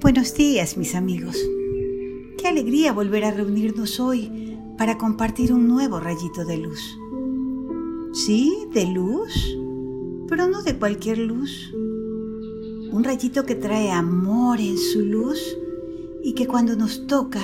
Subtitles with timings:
[0.00, 1.36] Buenos días, mis amigos.
[2.38, 6.96] Qué alegría volver a reunirnos hoy para compartir un nuevo rayito de luz.
[8.12, 9.58] Sí, de luz,
[10.28, 11.72] pero no de cualquier luz.
[11.74, 15.40] Un rayito que trae amor en su luz
[16.22, 17.40] y que cuando nos toca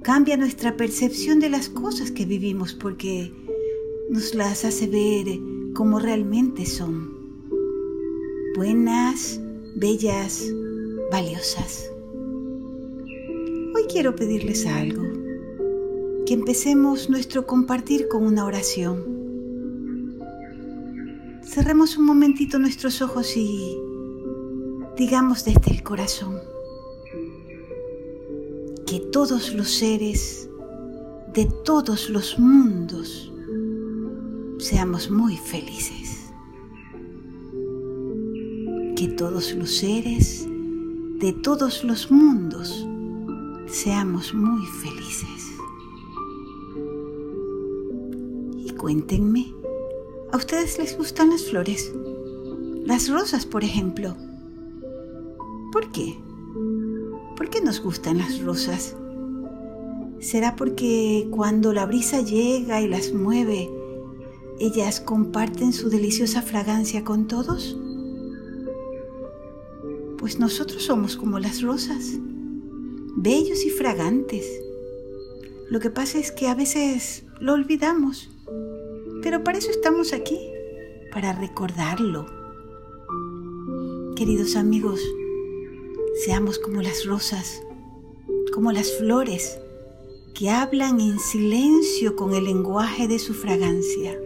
[0.00, 3.34] cambia nuestra percepción de las cosas que vivimos porque
[4.08, 5.26] nos las hace ver
[5.74, 7.10] como realmente son.
[8.56, 9.38] Buenas,
[9.76, 10.42] bellas,
[11.12, 11.92] valiosas.
[13.74, 15.02] Hoy quiero pedirles algo,
[16.24, 20.18] que empecemos nuestro compartir con una oración.
[21.44, 23.78] Cerremos un momentito nuestros ojos y
[24.96, 26.40] digamos desde el corazón
[28.86, 30.48] que todos los seres
[31.34, 33.30] de todos los mundos
[34.58, 36.32] seamos muy felices
[38.96, 40.46] que todos los seres
[41.22, 42.84] de todos los mundos
[43.68, 45.52] seamos muy felices.
[48.58, 49.54] Y cuéntenme,
[50.32, 51.94] ¿a ustedes les gustan las flores?
[52.84, 54.16] Las rosas, por ejemplo.
[55.70, 56.18] ¿Por qué?
[57.36, 58.96] ¿Por qué nos gustan las rosas?
[60.18, 63.70] ¿Será porque cuando la brisa llega y las mueve,
[64.58, 67.78] ellas comparten su deliciosa fragancia con todos?
[70.22, 72.12] Pues nosotros somos como las rosas,
[73.16, 74.46] bellos y fragantes.
[75.68, 78.30] Lo que pasa es que a veces lo olvidamos,
[79.20, 80.38] pero para eso estamos aquí,
[81.10, 82.26] para recordarlo.
[84.14, 85.00] Queridos amigos,
[86.24, 87.60] seamos como las rosas,
[88.54, 89.58] como las flores,
[90.34, 94.16] que hablan en silencio con el lenguaje de su fragancia.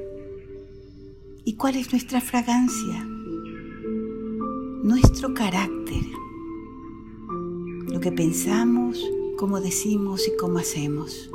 [1.47, 3.16] ¿Y cuál es nuestra fragancia?
[4.87, 6.05] Nuestro carácter,
[7.89, 9.05] lo que pensamos,
[9.37, 11.29] cómo decimos y cómo hacemos.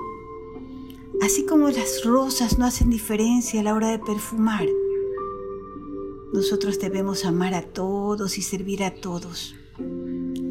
[1.21, 4.65] Así como las rosas no hacen diferencia a la hora de perfumar,
[6.31, 9.53] nosotros debemos amar a todos y servir a todos,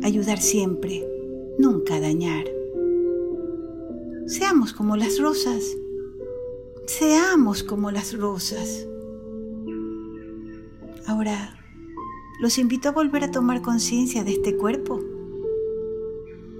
[0.03, 1.03] ayudar siempre,
[1.59, 2.45] nunca dañar.
[4.27, 5.65] Seamos como las rosas,
[6.85, 8.87] seamos como las rosas.
[11.07, 11.60] Ahora,
[12.41, 15.01] los invito a volver a tomar conciencia de este cuerpo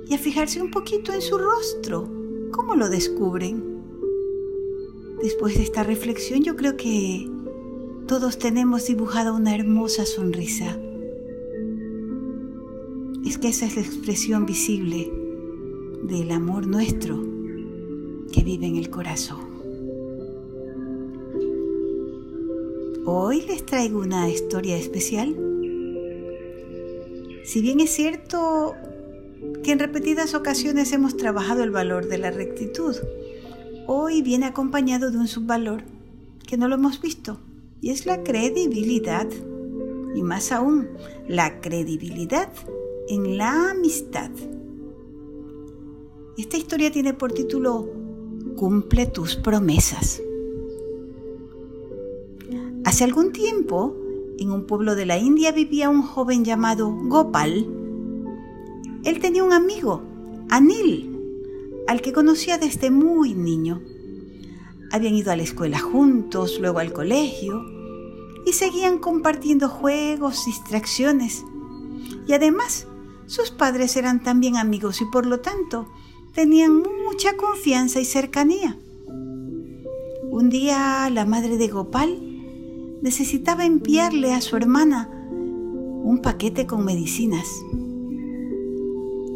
[0.07, 2.07] y a fijarse un poquito en su rostro.
[2.53, 3.81] ¿Cómo lo descubren?
[5.23, 7.31] Después de esta reflexión yo creo que
[8.07, 10.79] todos tenemos dibujada una hermosa sonrisa.
[13.25, 15.11] Es que esa es la expresión visible
[16.03, 17.23] del amor nuestro
[18.33, 19.49] que vive en el corazón.
[23.07, 25.35] Hoy les traigo una historia especial
[27.51, 28.77] si bien es cierto
[29.65, 32.95] que en repetidas ocasiones hemos trabajado el valor de la rectitud,
[33.89, 35.83] hoy viene acompañado de un subvalor
[36.47, 37.41] que no lo hemos visto,
[37.81, 39.27] y es la credibilidad.
[40.15, 40.91] Y más aún,
[41.27, 42.53] la credibilidad
[43.09, 44.31] en la amistad.
[46.39, 47.91] Esta historia tiene por título
[48.55, 50.23] Cumple tus promesas.
[52.85, 53.97] Hace algún tiempo,
[54.41, 57.69] en un pueblo de la India vivía un joven llamado Gopal.
[59.05, 60.03] Él tenía un amigo,
[60.49, 61.15] Anil,
[61.87, 63.83] al que conocía desde muy niño.
[64.91, 67.63] Habían ido a la escuela juntos, luego al colegio,
[68.47, 71.45] y seguían compartiendo juegos, distracciones.
[72.27, 72.87] Y además,
[73.27, 75.87] sus padres eran también amigos y por lo tanto
[76.33, 78.79] tenían mucha confianza y cercanía.
[80.31, 82.30] Un día la madre de Gopal
[83.03, 87.47] necesitaba enviarle a su hermana un paquete con medicinas.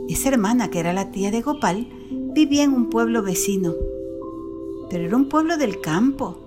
[0.09, 1.89] Esa hermana, que era la tía de Gopal,
[2.35, 3.75] vivía en un pueblo vecino,
[4.91, 6.39] pero era un pueblo del campo,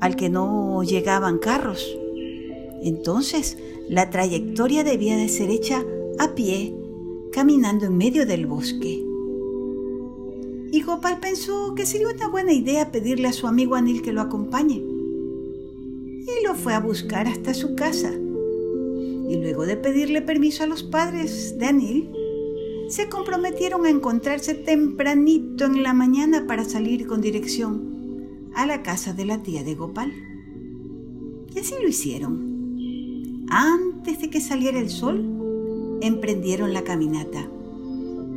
[0.00, 1.96] al que no llegaban carros.
[2.82, 3.58] Entonces,
[3.88, 5.84] la trayectoria debía de ser hecha
[6.18, 6.76] a pie,
[7.32, 9.04] caminando en medio del bosque.
[10.70, 14.20] Y Gopal pensó que sería una buena idea pedirle a su amigo Anil que lo
[14.20, 14.95] acompañe
[16.26, 18.12] y lo fue a buscar hasta su casa.
[18.12, 22.10] Y luego de pedirle permiso a los padres de Anil,
[22.88, 29.12] se comprometieron a encontrarse tempranito en la mañana para salir con dirección a la casa
[29.12, 30.12] de la tía de Gopal.
[31.54, 33.46] Y así lo hicieron.
[33.48, 37.48] Antes de que saliera el sol, emprendieron la caminata.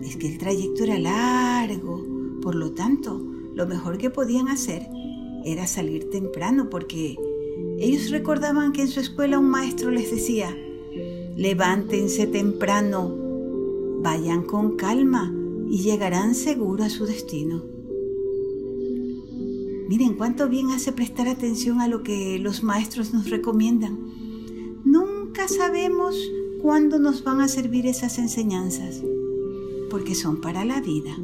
[0.04, 2.04] Es que el trayecto era largo,
[2.42, 3.22] por lo tanto,
[3.54, 4.88] lo mejor que podían hacer
[5.46, 7.16] era salir temprano porque
[7.82, 10.56] ellos recordaban que en su escuela un maestro les decía,
[11.36, 13.30] levántense temprano,
[14.02, 15.34] Vayan con calma
[15.70, 17.62] y llegarán seguro a su destino.
[19.90, 24.00] Miren cuánto bien hace prestar atención a lo que los maestros nos recomiendan.
[24.86, 26.16] Nunca sabemos
[26.62, 29.04] cuándo nos van a servir esas enseñanzas,
[29.90, 31.18] porque son para la vida.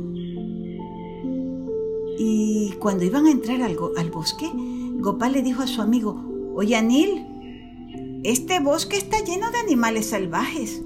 [2.20, 4.52] Y cuando iban a entrar al, al bosque,
[5.00, 6.22] Gopal le dijo a su amigo,
[6.56, 10.82] oye Anil, este bosque está lleno de animales salvajes.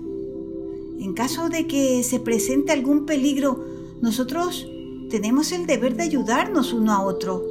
[1.00, 3.63] En caso de que se presente algún peligro,
[4.01, 4.68] nosotros
[5.10, 7.45] tenemos el deber de ayudarnos uno a otro.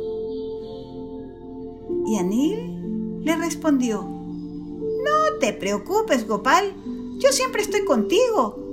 [2.07, 6.75] Y Anil le respondió, No te preocupes, Gopal,
[7.19, 8.65] yo siempre estoy contigo.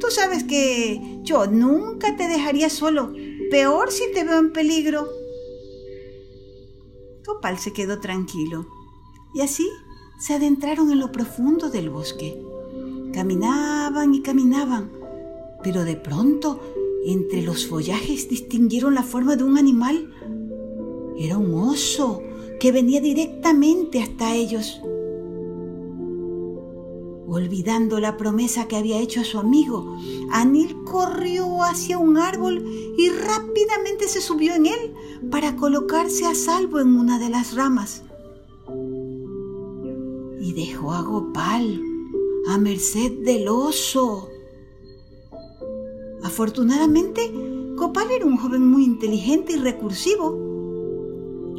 [0.00, 3.12] Tú sabes que yo nunca te dejaría solo,
[3.50, 5.08] peor si te veo en peligro.
[7.26, 8.66] Gopal se quedó tranquilo
[9.34, 9.68] y así
[10.18, 12.40] se adentraron en lo profundo del bosque.
[13.12, 14.90] Caminaban y caminaban,
[15.62, 16.60] pero de pronto
[17.04, 20.12] entre los follajes distinguieron la forma de un animal.
[21.18, 22.22] Era un oso
[22.60, 24.80] que venía directamente hasta ellos.
[27.26, 29.96] Olvidando la promesa que había hecho a su amigo,
[30.30, 32.64] Anil corrió hacia un árbol
[32.96, 34.94] y rápidamente se subió en él
[35.30, 38.04] para colocarse a salvo en una de las ramas.
[40.42, 41.80] Y dejó a Gopal
[42.48, 44.28] a merced del oso.
[46.22, 47.32] Afortunadamente,
[47.76, 50.52] Gopal era un joven muy inteligente y recursivo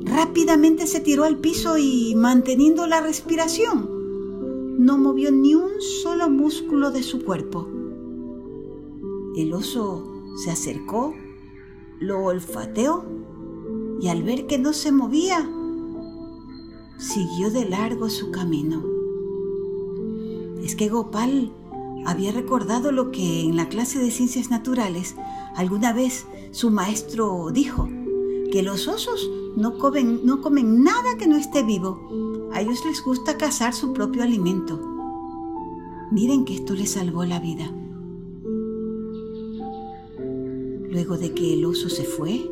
[0.06, 3.90] Rápidamente se tiró al piso y, manteniendo la respiración,
[4.78, 7.68] no movió ni un solo músculo de su cuerpo.
[9.38, 10.04] El oso
[10.44, 11.14] se acercó,
[12.00, 13.06] lo olfateó
[14.02, 15.50] y al ver que no se movía,
[16.98, 18.84] siguió de largo su camino.
[20.64, 21.52] Es que Gopal
[22.06, 25.16] había recordado lo que en la clase de ciencias naturales
[25.56, 27.90] alguna vez su maestro dijo,
[28.54, 32.50] que los osos no comen, no comen nada que no esté vivo.
[32.54, 34.80] A ellos les gusta cazar su propio alimento.
[36.12, 37.72] Miren que esto les salvó la vida.
[40.88, 42.48] Luego de que el oso se fue,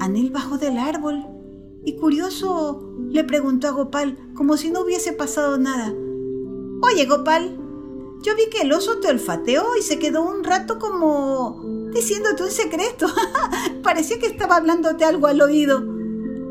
[0.00, 1.24] Anil bajó del árbol
[1.84, 5.92] y curioso le preguntó a Gopal como si no hubiese pasado nada.
[6.82, 7.58] Oye, Gopal,
[8.22, 11.62] yo vi que el oso te olfateó y se quedó un rato como
[11.92, 13.06] diciéndote un secreto.
[13.82, 15.84] Parecía que estaba hablándote algo al oído.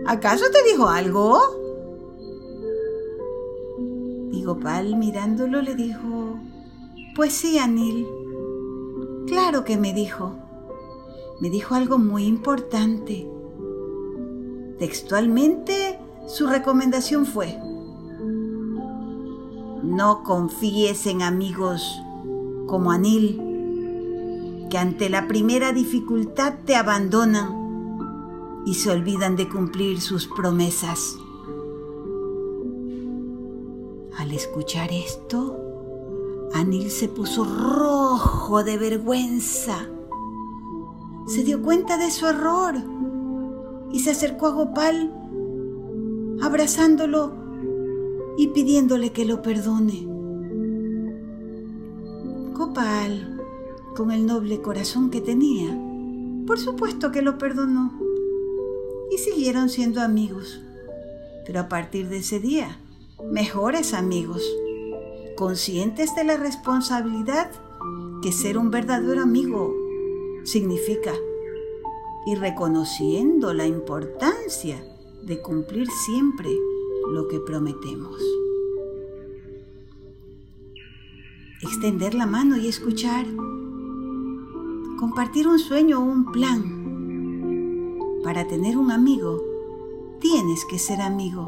[0.06, 1.40] ¿Acaso te dijo algo?
[4.32, 6.40] Y Gopal mirándolo le dijo,
[7.16, 8.08] Pues sí, Anil.
[9.28, 10.36] Claro que me dijo.
[11.42, 13.30] Me dijo algo muy importante.
[14.80, 17.58] Textualmente, su recomendación fue,
[19.84, 22.02] no confíes en amigos
[22.68, 23.42] como Anil
[24.70, 31.16] que ante la primera dificultad te abandonan y se olvidan de cumplir sus promesas.
[34.18, 35.58] Al escuchar esto,
[36.54, 39.88] Anil se puso rojo de vergüenza.
[41.28, 42.76] Se dio cuenta de su error
[43.92, 45.17] y se acercó a Gopal,
[46.42, 47.34] abrazándolo
[48.38, 50.06] y pidiéndole que lo perdone.
[52.54, 53.42] Gopal
[53.96, 55.76] con el noble corazón que tenía,
[56.46, 58.00] por supuesto que lo perdonó.
[59.12, 60.62] Y siguieron siendo amigos.
[61.46, 62.78] Pero a partir de ese día,
[63.32, 64.44] mejores amigos,
[65.36, 67.50] conscientes de la responsabilidad
[68.22, 69.74] que ser un verdadero amigo
[70.44, 71.14] significa
[72.26, 74.84] y reconociendo la importancia
[75.24, 76.50] de cumplir siempre
[77.12, 78.22] lo que prometemos.
[81.62, 83.26] Extender la mano y escuchar
[84.98, 86.64] compartir un sueño o un plan.
[88.24, 89.44] Para tener un amigo,
[90.20, 91.48] tienes que ser amigo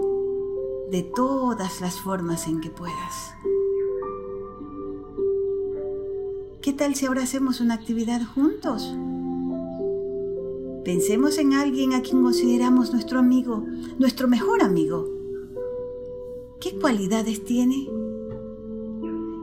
[0.91, 3.33] de todas las formas en que puedas.
[6.61, 8.95] ¿Qué tal si ahora hacemos una actividad juntos?
[10.89, 13.63] Pensemos en alguien a quien consideramos nuestro amigo,
[13.99, 15.07] nuestro mejor amigo.
[16.59, 17.87] ¿Qué cualidades tiene?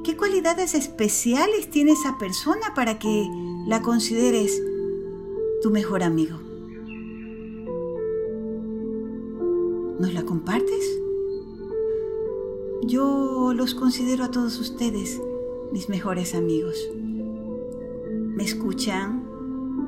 [0.02, 3.30] ¿Qué cualidades especiales tiene esa persona para que
[3.64, 4.60] la consideres
[5.62, 6.36] tu mejor amigo.
[10.00, 11.00] ¿Nos la compartes?
[12.82, 15.22] Yo los considero a todos ustedes
[15.70, 16.76] mis mejores amigos.
[18.34, 19.22] Me escuchan,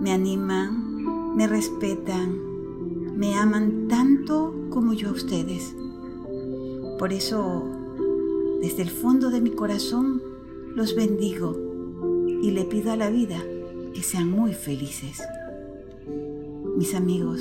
[0.00, 0.87] me animan,
[1.34, 5.74] me respetan, me aman tanto como yo a ustedes.
[6.98, 7.64] Por eso,
[8.60, 10.22] desde el fondo de mi corazón,
[10.74, 11.56] los bendigo
[12.42, 13.42] y le pido a la vida
[13.94, 15.20] que sean muy felices.
[16.76, 17.40] Mis amigos,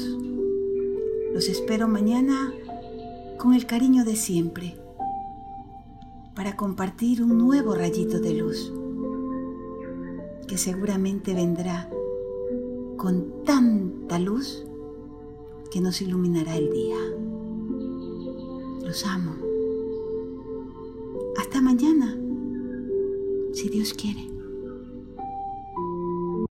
[1.34, 2.54] los espero mañana
[3.38, 4.76] con el cariño de siempre
[6.36, 8.72] para compartir un nuevo rayito de luz
[10.48, 11.90] que seguramente vendrá
[12.98, 14.66] con tanta luz
[15.72, 16.98] que nos iluminará el día.
[18.82, 19.36] Los amo.
[21.38, 22.20] Hasta mañana,
[23.54, 24.37] si Dios quiere.